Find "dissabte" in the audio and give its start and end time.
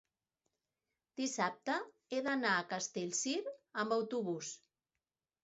1.19-1.75